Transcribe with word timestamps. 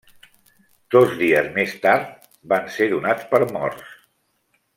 Dos 0.95 1.13
dies 1.19 1.51
més 1.57 1.75
tard 1.85 2.27
van 2.55 2.73
ser 2.77 2.89
donats 2.95 3.29
per 3.35 3.43
morts. 3.59 3.95